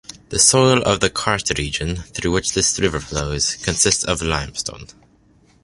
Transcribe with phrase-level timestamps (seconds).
[0.29, 4.87] The soil of the karst region, through which this river flows consists of limestone.